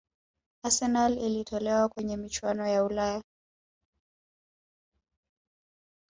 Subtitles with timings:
[0.63, 3.23] arsenal ilitolewa kwenye michuano ya ulaya